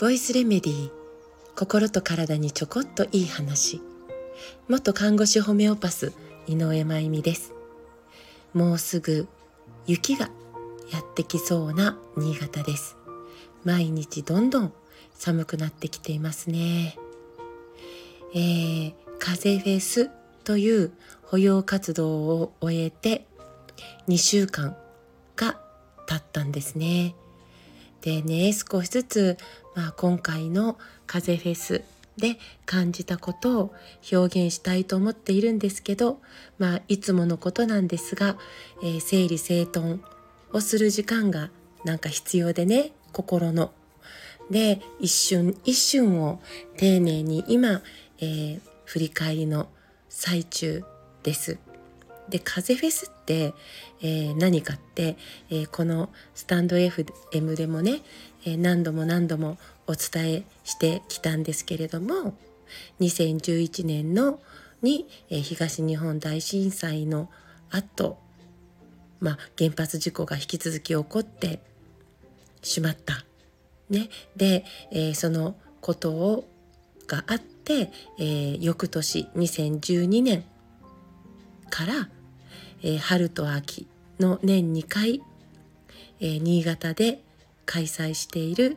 [0.00, 0.90] ボイスレメディー
[1.54, 3.82] 心と体にちょこっといい話。
[4.66, 6.14] 元看護師ホメオパス
[6.46, 7.52] 井上真由美です。
[8.54, 9.28] もうすぐ
[9.86, 10.30] 雪が
[10.90, 12.96] やってきそうな新潟です。
[13.62, 14.72] 毎日どんどん
[15.12, 16.96] 寒くなってきていますね。
[18.34, 20.10] えー、風フェス
[20.44, 20.92] という
[21.24, 23.26] 保養活動を終えて
[24.08, 24.78] 2週間
[26.06, 27.14] が経ったんですね。
[28.00, 29.38] でね少しずつ、
[29.74, 31.82] まあ、今回の風フェス
[32.16, 33.74] で感じたことを
[34.12, 36.20] 表現したいと思っているんですけど、
[36.58, 38.36] まあ、いつものことなんですが、
[38.82, 40.00] えー、整理整頓
[40.52, 41.50] をする時間が
[41.84, 43.72] なんか必要でね心の。
[44.50, 46.40] で一瞬一瞬を
[46.76, 47.80] 丁寧に今、
[48.18, 49.68] えー、振り返りの
[50.10, 50.84] 最中
[51.22, 51.58] です。
[52.28, 53.54] で風フェスって、
[54.00, 55.16] えー、何かって、
[55.50, 58.00] えー、このスタンド FM でもね、
[58.44, 62.34] えー、何度も何度もお伝えしてきたんですけれども
[63.00, 64.40] 2011年の
[64.82, 67.30] に、え東日本大震災の
[67.70, 68.18] 後、
[69.18, 71.60] まあ、原発事故が引き続き起こって
[72.62, 73.24] しまった。
[73.88, 76.48] ね、で、えそのことを
[77.06, 80.44] があって、え翌年2012年
[81.70, 82.08] から、
[82.86, 83.88] えー、春と秋
[84.20, 85.22] の年2回、
[86.20, 87.24] えー、新潟で
[87.64, 88.76] 開催している、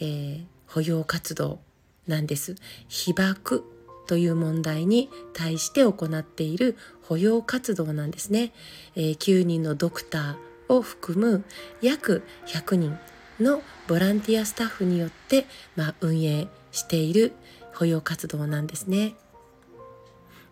[0.00, 1.58] えー、保養活動
[2.06, 2.54] なんです。
[2.88, 3.64] 被爆
[4.06, 8.52] という問題に対して行っている保養活動なんですね。
[8.94, 11.44] え、9人のドクターを含む
[11.82, 12.98] 約100人
[13.40, 17.32] のボランティアスタッフによって、まあ、運営している
[17.74, 19.14] 保養活動なんですね。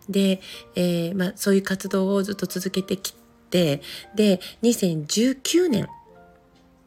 [0.09, 0.41] で、
[0.75, 3.13] えー、まあ、そういう活動をずっと続けてき
[3.49, 3.81] て
[4.15, 5.87] で2019年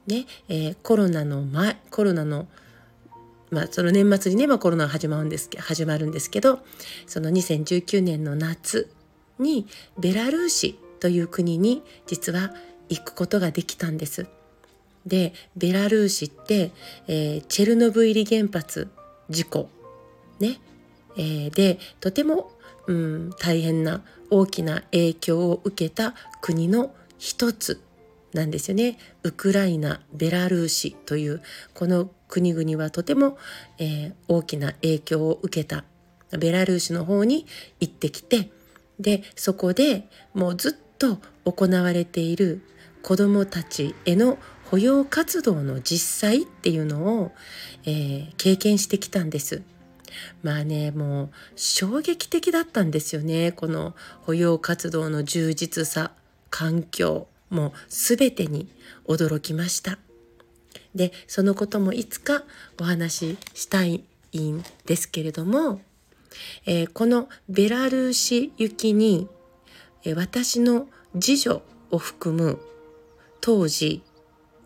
[0.07, 2.49] ね、えー、コロナの前コロナの
[3.51, 6.61] まあ、その年末にね、まあ、コロナが始まるんです始まるんですけど
[7.07, 8.91] その2019年の夏
[9.39, 9.67] に
[9.99, 12.55] ベラルーシという国に実は
[12.89, 14.27] 行くことができたんです。
[15.05, 16.71] でベラルーシって、
[17.09, 18.89] えー、チェルノブイリ原発
[19.29, 19.69] 事故
[20.39, 20.59] ね、
[21.17, 22.53] えー、でとても
[22.87, 27.81] うん、大変な大きな影響を受けた国の一つ
[28.33, 28.99] なんですよね。
[29.23, 31.43] ウクライナ、ベラルーシという
[31.75, 33.37] この国々はとても、
[33.79, 35.85] えー、大きな影響を受けた
[36.37, 37.47] ベラルーシの方に
[37.79, 38.51] 行ってきて
[38.99, 42.63] でそこでもうずっと行われている
[43.03, 44.39] 子どもたちへの
[44.71, 47.33] 保養活動の実際っていうのを、
[47.85, 49.63] えー、経験してきたんです。
[50.43, 53.53] まあねもう衝撃的だったんですよね。
[53.53, 56.13] この保養活動の充実さ
[56.51, 58.69] 環境もう全てに
[59.07, 59.99] 驚きました。
[60.95, 62.45] でそのこともいつか
[62.81, 64.05] お話ししたい
[64.37, 65.81] んですけれども、
[66.67, 69.29] えー、このベラルーシ行きに、
[70.05, 72.59] え、私の次女を含む
[73.41, 74.03] 当時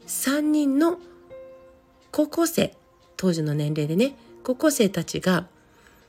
[0.07, 0.99] 3人の
[2.13, 2.75] 高校生
[3.17, 5.49] 当時の年齢でね高校生たちが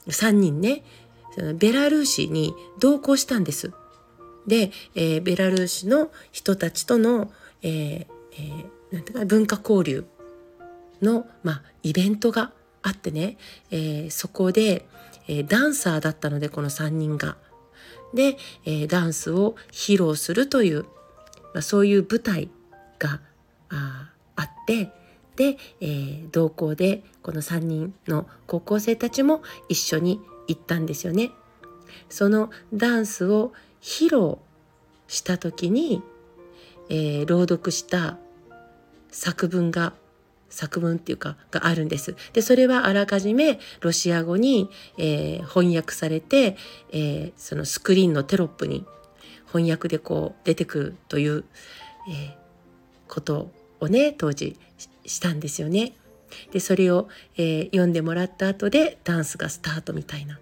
[0.05, 0.83] 3人ね
[1.55, 3.71] ベラルーシに同行したんです。
[4.45, 7.31] で、えー、ベラルーシの人たちとの、
[7.63, 10.05] えーえー、なんていうか文化交流
[11.01, 12.51] の、まあ、イベントが
[12.83, 13.37] あってね、
[13.71, 14.87] えー、そこで、
[15.27, 17.37] えー、ダンサーだったのでこの3人が。
[18.13, 20.83] で、えー、ダンスを披露するという、
[21.53, 22.49] まあ、そういう舞台
[22.99, 23.19] が
[23.69, 24.91] ああって
[25.37, 31.31] で、えー、同行でこの3人の高校生たちも一緒に行ったんですよね。
[32.09, 34.39] そのダンスを披露
[35.07, 36.01] した時に、
[36.89, 38.17] えー、朗読した
[39.11, 39.93] 作文が
[40.49, 42.15] 作文っていうかがあるんです。
[42.33, 46.57] でそれはあらかじめロシア語に、えー、翻訳されて、
[46.91, 48.85] えー、そのスクリーンのテロップに
[49.47, 51.43] 翻訳でこう出てくるという、
[52.09, 54.57] えー、ことをね当時
[55.07, 55.93] したんですよね。
[56.51, 57.07] でそれを、
[57.37, 60.39] えー、読んでもらった後でダンスがスタートみたいな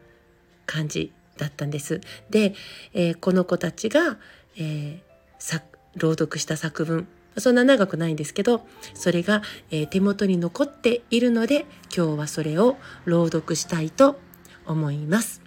[0.66, 2.02] 感じだったんです。
[2.30, 2.54] で、
[2.94, 4.18] えー、この子たちが、
[4.58, 5.62] えー、
[5.96, 7.08] 朗読した作文
[7.38, 11.66] そんな長くないんですけどそれが、えー、手元に残っているので
[11.96, 14.20] 今日はそれを朗読したいと
[14.66, 15.42] 思います。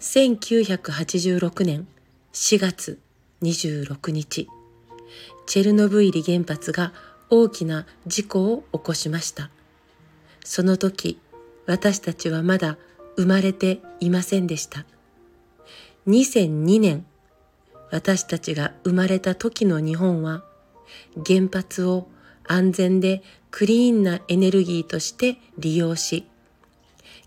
[0.00, 1.86] 1986年
[2.32, 2.98] 4月
[3.42, 4.48] 26日
[5.46, 6.92] チェルノブイリ原発が
[7.30, 9.50] 大きな事故を起こしました。
[10.44, 11.18] その時、
[11.66, 12.76] 私たちはまだ
[13.16, 14.84] 生まれていませんでした。
[16.06, 17.06] 2002年、
[17.92, 20.42] 私たちが生まれた時の日本は
[21.26, 22.08] 原発を
[22.44, 26.26] 安全でクリーンなエネルギーとして利用し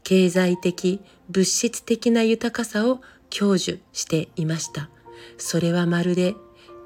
[0.03, 4.89] 経済的物質的な豊かさを享受していました
[5.37, 6.35] それはまるで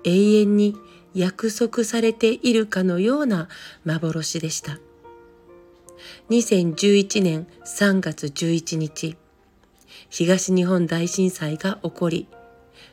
[0.04, 0.76] 永遠に
[1.14, 3.48] 約束されているかのような
[3.86, 4.80] 幻でした。
[6.30, 9.18] 2011年3月11日
[10.10, 12.28] 東日本大震災が起こり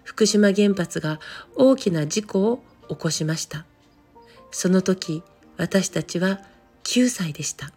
[0.03, 1.21] 福島原発が
[1.55, 3.65] 大きな事故を起こしました。
[4.51, 5.23] その時
[5.57, 6.41] 私たちは
[6.85, 7.73] 9歳でした。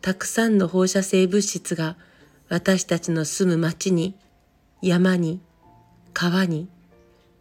[0.00, 1.96] たくさんの放射性物質が
[2.50, 4.14] 私たちの住む町に
[4.82, 5.40] 山に
[6.12, 6.68] 川に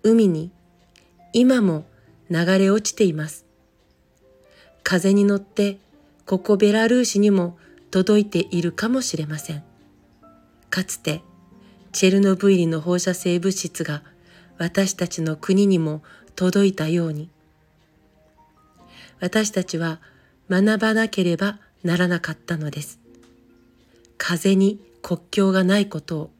[0.02, 0.50] 海に
[1.34, 1.86] 今も
[2.30, 3.46] 流れ落ちています。
[4.84, 5.78] 風に乗って
[6.26, 7.58] ここベラルーシにも
[7.92, 9.64] 届いているかもしれません。
[10.70, 11.22] かつて
[11.92, 14.04] チェルノブイリの放射性物質が
[14.58, 16.04] 私たちの国にも
[16.36, 17.30] 届いたように。
[19.20, 20.00] 私たちは
[20.50, 23.00] 学ばなければならなかったのです。
[24.18, 26.32] 風に国境がないことを、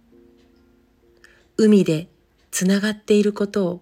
[1.58, 2.08] 海で
[2.52, 3.82] つながっていることを、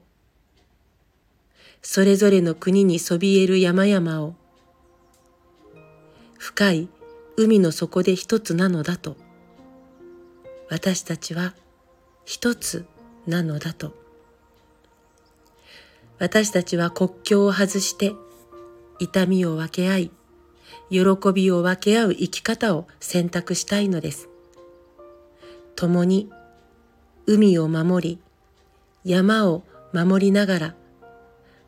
[1.82, 4.36] それぞれの国にそびえる山々を、
[6.38, 6.90] 深い
[7.38, 9.18] 海の底で一つなのだと、
[10.70, 11.54] 私たちは
[12.26, 12.86] 一つ
[13.28, 13.94] なのだと。
[16.20, 18.14] 私たちは国境を外して
[19.00, 20.12] 痛みを分け合い、
[20.92, 21.00] 喜
[21.34, 24.30] びを分け合う生き方を選択したいのです。
[25.76, 26.30] 共に
[27.26, 28.20] 海を守り、
[29.04, 29.64] 山を
[29.94, 30.76] 守りながら、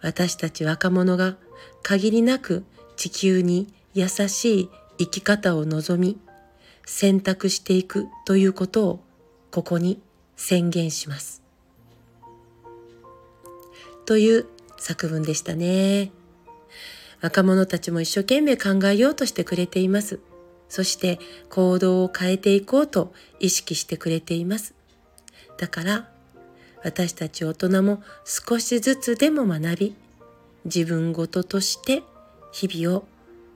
[0.04, 1.38] 私たち若者が
[1.82, 2.64] 限りなく
[2.98, 4.70] 地球に優しい
[5.00, 6.20] 生き方を望み、
[6.86, 9.00] 選択していくということを
[9.50, 10.02] ここに
[10.36, 11.42] 宣言します。
[14.06, 14.46] という
[14.78, 16.12] 作文でしたね。
[17.22, 20.20] 若者たちも一生懸命考えようとしてくれています。
[20.68, 24.74] そして行動を変えていこうと意識してくれています。
[25.58, 26.13] だから
[26.84, 29.96] 私たち大人も少しずつでも学び、
[30.66, 32.04] 自分ごととして
[32.52, 33.06] 日々を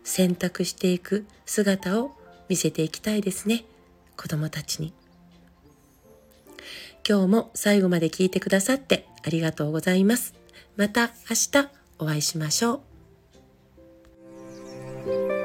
[0.04, 2.12] 選択していく姿を
[2.50, 3.66] 見せていきたいですね。
[4.16, 4.94] 子供たちに。
[7.08, 10.34] 今日も最後まで聞いてくださってありがとうございます。
[10.76, 11.70] また明日
[12.00, 12.82] お会いしましょ
[15.06, 15.37] う。